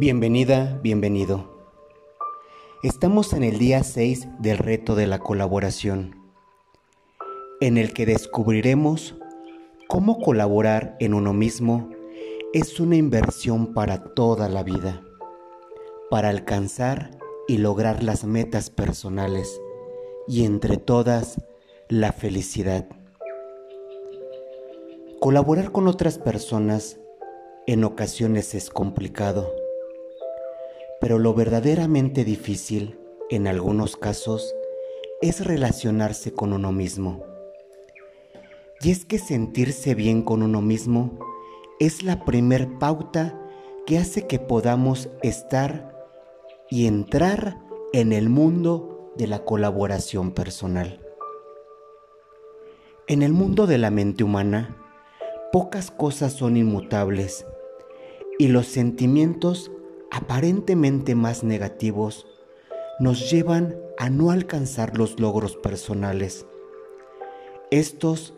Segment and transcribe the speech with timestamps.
[0.00, 1.44] Bienvenida, bienvenido.
[2.82, 6.16] Estamos en el día 6 del reto de la colaboración,
[7.60, 9.14] en el que descubriremos
[9.88, 11.90] cómo colaborar en uno mismo
[12.54, 15.02] es una inversión para toda la vida,
[16.08, 17.10] para alcanzar
[17.46, 19.60] y lograr las metas personales
[20.26, 21.44] y entre todas
[21.90, 22.88] la felicidad.
[25.20, 26.98] Colaborar con otras personas
[27.66, 29.59] en ocasiones es complicado
[31.00, 32.98] pero lo verdaderamente difícil,
[33.30, 34.54] en algunos casos,
[35.22, 37.24] es relacionarse con uno mismo.
[38.82, 41.18] Y es que sentirse bien con uno mismo
[41.78, 43.38] es la primer pauta
[43.86, 45.90] que hace que podamos estar
[46.70, 47.58] y entrar
[47.92, 51.00] en el mundo de la colaboración personal.
[53.06, 54.76] En el mundo de la mente humana,
[55.50, 57.46] pocas cosas son inmutables
[58.38, 59.70] y los sentimientos
[60.10, 62.26] aparentemente más negativos
[62.98, 66.46] nos llevan a no alcanzar los logros personales.
[67.70, 68.34] Estos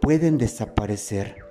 [0.00, 1.44] pueden desaparecer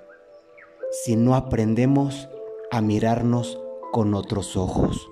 [0.90, 2.28] si no aprendemos
[2.70, 3.58] a mirarnos
[3.90, 5.08] con otros ojos.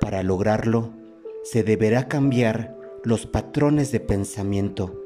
[0.00, 0.92] Para lograrlo,
[1.44, 5.00] se deberá cambiar los patrones de pensamiento,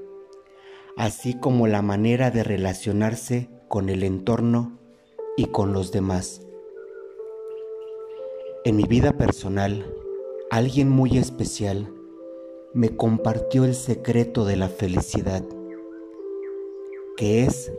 [0.97, 4.78] así como la manera de relacionarse con el entorno
[5.37, 6.47] y con los demás.
[8.69, 9.94] En mi vida personal,
[10.50, 11.91] alguien muy especial
[12.75, 15.42] me compartió el secreto de la felicidad,
[17.16, 17.72] que es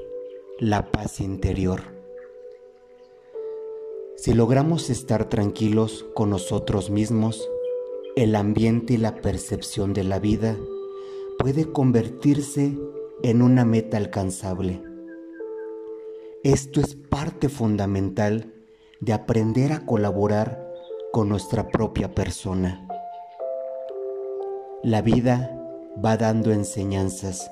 [0.57, 1.81] la paz interior.
[4.15, 7.47] Si logramos estar tranquilos con nosotros mismos,
[8.15, 10.57] el ambiente y la percepción de la vida
[11.37, 12.75] puede convertirse
[13.21, 14.81] en una meta alcanzable.
[16.43, 18.55] Esto es parte fundamental
[19.01, 20.68] de aprender a colaborar
[21.11, 22.85] con nuestra propia persona.
[24.83, 25.55] La vida
[26.03, 27.51] va dando enseñanzas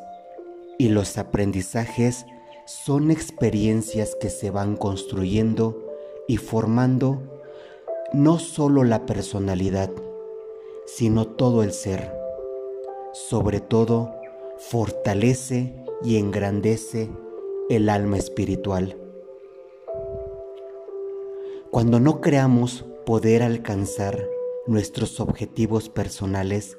[0.77, 2.25] y los aprendizajes
[2.65, 5.83] son experiencias que se van construyendo
[6.27, 7.41] y formando
[8.13, 9.89] no solo la personalidad,
[10.85, 12.13] sino todo el ser.
[13.13, 14.13] Sobre todo,
[14.57, 17.09] fortalece y engrandece
[17.69, 18.97] el alma espiritual.
[21.71, 24.27] Cuando no creamos poder alcanzar
[24.65, 26.77] nuestros objetivos personales,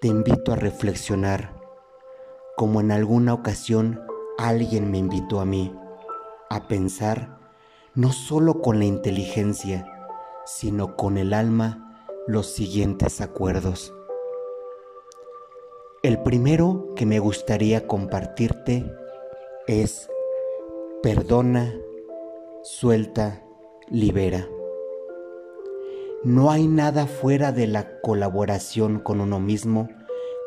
[0.00, 1.60] te invito a reflexionar
[2.56, 4.00] como en alguna ocasión
[4.38, 5.76] alguien me invitó a mí
[6.48, 7.52] a pensar
[7.94, 9.86] no solo con la inteligencia,
[10.46, 13.92] sino con el alma los siguientes acuerdos.
[16.02, 18.90] El primero que me gustaría compartirte
[19.66, 20.08] es
[21.02, 21.74] perdona,
[22.62, 23.44] suelta,
[23.90, 24.48] libera.
[26.24, 29.88] No hay nada fuera de la colaboración con uno mismo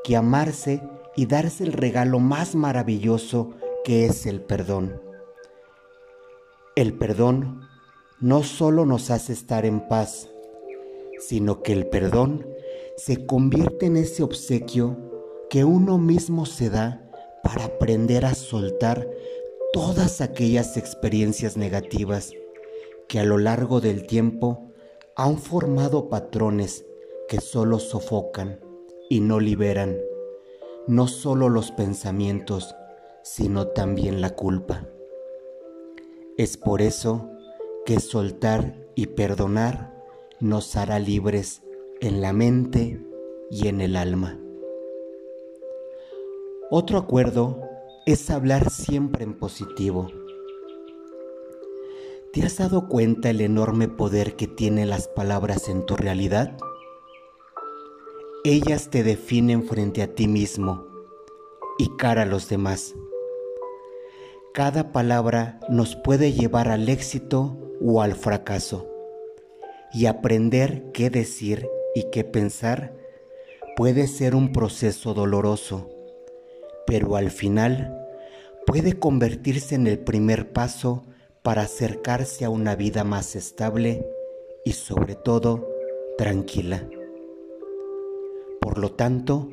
[0.03, 0.81] que amarse
[1.15, 3.51] y darse el regalo más maravilloso
[3.85, 5.01] que es el perdón.
[6.75, 7.61] El perdón
[8.19, 10.29] no solo nos hace estar en paz,
[11.19, 12.45] sino que el perdón
[12.97, 14.97] se convierte en ese obsequio
[15.49, 17.09] que uno mismo se da
[17.43, 19.07] para aprender a soltar
[19.71, 22.31] todas aquellas experiencias negativas
[23.07, 24.70] que a lo largo del tiempo
[25.23, 26.83] han formado patrones
[27.29, 28.59] que solo sofocan
[29.07, 29.95] y no liberan
[30.87, 32.73] no solo los pensamientos,
[33.21, 34.87] sino también la culpa.
[36.39, 37.29] Es por eso
[37.85, 39.93] que soltar y perdonar
[40.39, 41.61] nos hará libres
[41.99, 42.99] en la mente
[43.51, 44.39] y en el alma.
[46.71, 47.61] Otro acuerdo
[48.07, 50.07] es hablar siempre en positivo
[52.33, 56.57] ¿Te has dado cuenta el enorme poder que tienen las palabras en tu realidad?
[58.45, 60.87] Ellas te definen frente a ti mismo
[61.77, 62.95] y cara a los demás.
[64.53, 68.87] Cada palabra nos puede llevar al éxito o al fracaso.
[69.91, 72.95] Y aprender qué decir y qué pensar
[73.75, 75.89] puede ser un proceso doloroso,
[76.87, 77.93] pero al final
[78.65, 81.03] puede convertirse en el primer paso
[81.43, 84.05] para acercarse a una vida más estable
[84.63, 85.67] y sobre todo
[86.17, 86.87] tranquila.
[88.59, 89.49] Por lo tanto,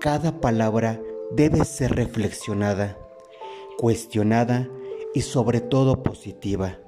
[0.00, 2.98] cada palabra debe ser reflexionada,
[3.76, 4.68] cuestionada
[5.12, 6.78] y sobre todo positiva,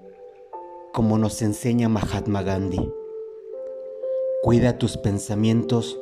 [0.95, 2.91] como nos enseña Mahatma Gandhi.
[4.43, 6.01] Cuida tus pensamientos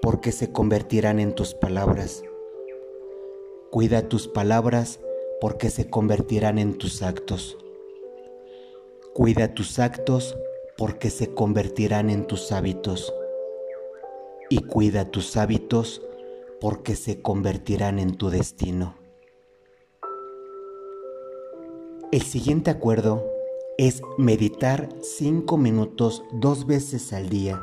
[0.00, 2.22] porque se convertirán en tus palabras.
[3.70, 5.00] Cuida tus palabras
[5.40, 7.58] porque se convertirán en tus actos.
[9.14, 10.38] Cuida tus actos
[10.78, 13.12] porque se convertirán en tus hábitos.
[14.48, 16.00] Y cuida tus hábitos
[16.62, 18.96] porque se convertirán en tu destino.
[22.10, 23.22] El siguiente acuerdo
[23.76, 27.62] es meditar cinco minutos dos veces al día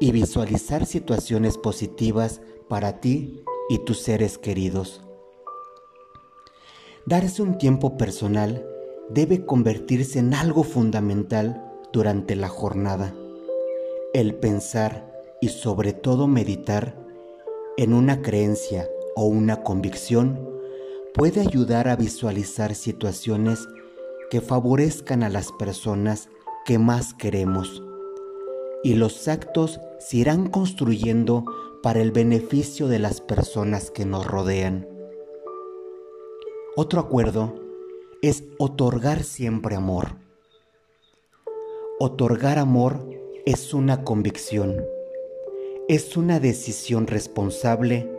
[0.00, 5.02] y visualizar situaciones positivas para ti y tus seres queridos.
[7.04, 8.66] Darse un tiempo personal
[9.08, 11.62] debe convertirse en algo fundamental
[11.92, 13.14] durante la jornada.
[14.12, 16.96] El pensar y sobre todo meditar
[17.76, 20.38] en una creencia o una convicción
[21.14, 23.66] puede ayudar a visualizar situaciones
[24.30, 26.28] que favorezcan a las personas
[26.64, 27.82] que más queremos
[28.86, 31.44] y los actos se irán construyendo
[31.82, 34.88] para el beneficio de las personas que nos rodean.
[36.76, 37.65] Otro acuerdo
[38.22, 40.16] es otorgar siempre amor.
[41.98, 43.08] Otorgar amor
[43.44, 44.84] es una convicción,
[45.88, 48.10] es una decisión responsable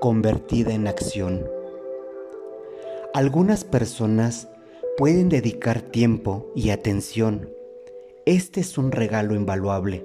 [0.00, 1.46] convertida en acción.
[3.14, 4.48] Algunas personas
[4.96, 7.50] pueden dedicar tiempo y atención.
[8.24, 10.04] Este es un regalo invaluable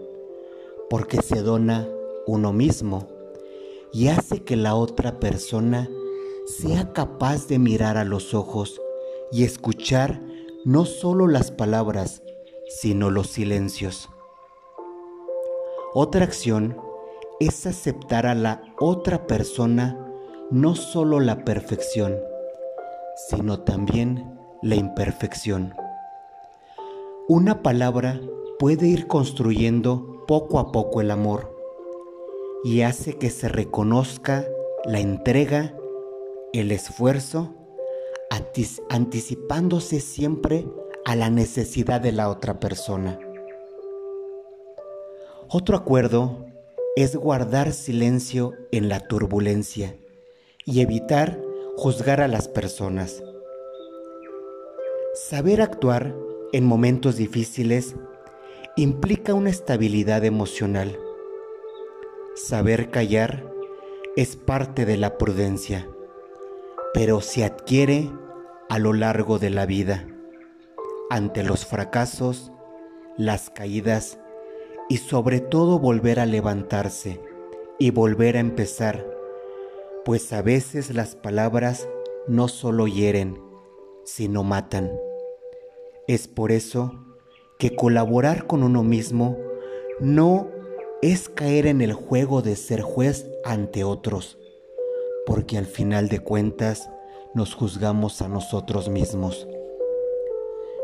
[0.90, 1.88] porque se dona
[2.26, 3.08] uno mismo
[3.94, 5.90] y hace que la otra persona
[6.46, 8.82] sea capaz de mirar a los ojos
[9.32, 10.22] y escuchar
[10.66, 12.22] no solo las palabras,
[12.68, 14.10] sino los silencios.
[15.94, 16.78] Otra acción
[17.40, 19.98] es aceptar a la otra persona
[20.52, 22.18] no solo la perfección,
[23.30, 25.74] sino también la imperfección.
[27.28, 28.20] Una palabra
[28.60, 31.56] puede ir construyendo poco a poco el amor
[32.64, 34.46] y hace que se reconozca
[34.86, 35.74] la entrega,
[36.54, 37.57] el esfuerzo,
[38.90, 40.66] anticipándose siempre
[41.06, 43.20] a la necesidad de la otra persona.
[45.50, 46.46] Otro acuerdo
[46.98, 49.96] es guardar silencio en la turbulencia
[50.66, 51.40] y evitar
[51.78, 53.24] juzgar a las personas.
[55.14, 56.14] Saber actuar
[56.52, 57.96] en momentos difíciles
[58.76, 61.00] implica una estabilidad emocional.
[62.36, 63.50] Saber callar
[64.16, 65.88] es parte de la prudencia,
[66.94, 68.10] pero se adquiere
[68.70, 70.08] a lo largo de la vida,
[71.10, 72.52] ante los fracasos,
[73.18, 74.20] las caídas
[74.90, 77.20] y sobre todo volver a levantarse
[77.80, 79.06] y volver a empezar,
[80.04, 81.88] pues a veces las palabras
[82.28, 83.42] no solo hieren,
[84.04, 84.92] sino matan.
[86.08, 86.92] Es por eso
[87.60, 89.38] que colaborar con uno mismo
[90.00, 90.50] no
[91.02, 94.38] es caer en el juego de ser juez ante otros,
[95.26, 96.90] porque al final de cuentas
[97.38, 99.48] nos juzgamos a nosotros mismos.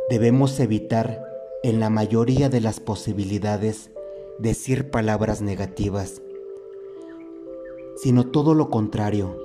[0.07, 1.25] Debemos evitar
[1.63, 3.89] en la mayoría de las posibilidades
[4.38, 6.21] decir palabras negativas,
[7.95, 9.35] sino todo lo contrario.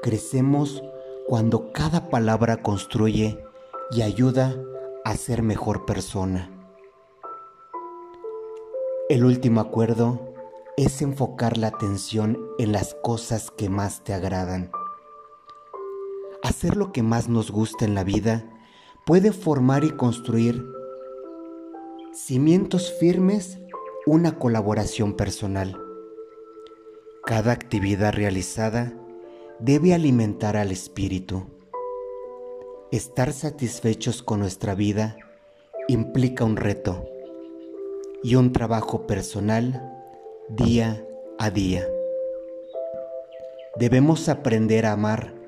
[0.00, 0.82] Crecemos
[1.26, 3.38] cuando cada palabra construye
[3.90, 4.56] y ayuda
[5.04, 6.50] a ser mejor persona.
[9.10, 10.32] El último acuerdo
[10.78, 14.70] es enfocar la atención en las cosas que más te agradan.
[16.42, 18.44] Hacer lo que más nos gusta en la vida
[19.06, 20.66] puede formar y construir
[22.12, 23.58] cimientos firmes
[24.06, 25.80] una colaboración personal.
[27.24, 28.92] Cada actividad realizada
[29.60, 31.46] debe alimentar al espíritu.
[32.90, 35.16] Estar satisfechos con nuestra vida
[35.86, 37.08] implica un reto
[38.24, 39.80] y un trabajo personal
[40.48, 41.06] día
[41.38, 41.86] a día.
[43.76, 45.41] Debemos aprender a amar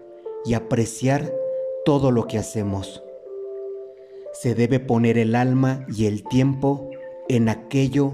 [0.44, 1.32] y apreciar
[1.84, 3.02] todo lo que hacemos.
[4.32, 6.90] Se debe poner el alma y el tiempo
[7.28, 8.12] en aquello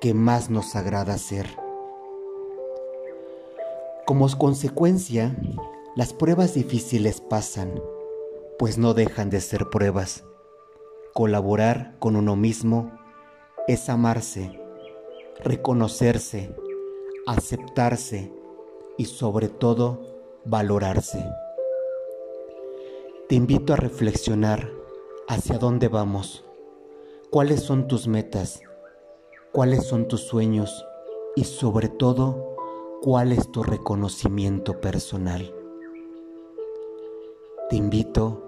[0.00, 1.46] que más nos agrada hacer.
[4.06, 5.36] Como consecuencia,
[5.96, 7.80] las pruebas difíciles pasan,
[8.58, 10.24] pues no dejan de ser pruebas.
[11.12, 12.92] Colaborar con uno mismo
[13.66, 14.60] es amarse,
[15.42, 16.54] reconocerse,
[17.26, 18.30] aceptarse
[18.96, 20.00] y sobre todo
[20.44, 21.24] valorarse.
[23.28, 24.70] Te invito a reflexionar
[25.26, 26.44] hacia dónde vamos,
[27.28, 28.62] cuáles son tus metas,
[29.50, 30.86] cuáles son tus sueños
[31.34, 32.54] y sobre todo
[33.02, 35.52] cuál es tu reconocimiento personal.
[37.68, 38.46] Te invito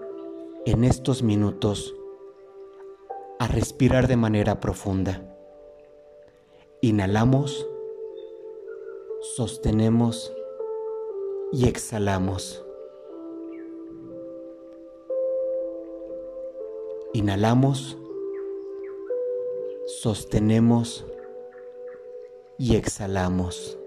[0.64, 1.96] en estos minutos
[3.40, 5.36] a respirar de manera profunda.
[6.82, 7.66] Inhalamos,
[9.34, 10.32] sostenemos
[11.50, 12.64] y exhalamos.
[17.18, 17.98] Inhalamos,
[19.86, 21.04] sostenemos
[22.58, 23.77] y exhalamos.